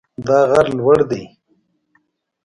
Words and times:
دا 0.27 0.39
غر 0.49 0.67
لوړ 0.77 0.99
ده 1.09 1.21